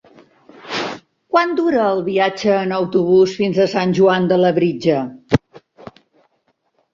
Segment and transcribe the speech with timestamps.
[1.33, 4.97] Quant dura el viatge en autobús fins a Sant Joan de Labritja?